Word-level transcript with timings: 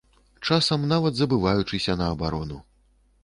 Часам 0.47 0.85
нават 0.93 1.13
забываючыся 1.19 1.97
на 2.01 2.07
абарону. 2.13 2.61